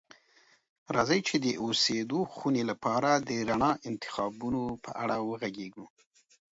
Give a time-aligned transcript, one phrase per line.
[0.95, 5.85] راځئ چې د اوسیدو خونې لپاره د رڼا انتخابونو په اړه وغږیږو.